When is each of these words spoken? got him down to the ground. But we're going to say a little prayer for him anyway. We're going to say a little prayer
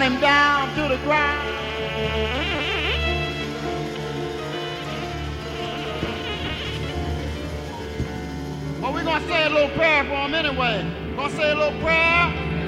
got 0.00 0.12
him 0.12 0.20
down 0.20 0.74
to 0.76 0.94
the 0.94 1.02
ground. 1.02 1.46
But 8.80 8.94
we're 8.94 9.04
going 9.04 9.20
to 9.20 9.28
say 9.28 9.44
a 9.44 9.50
little 9.50 9.68
prayer 9.70 10.04
for 10.04 10.14
him 10.14 10.34
anyway. 10.34 10.86
We're 11.10 11.16
going 11.16 11.30
to 11.30 11.36
say 11.36 11.50
a 11.50 11.54
little 11.54 11.78
prayer 11.80 12.59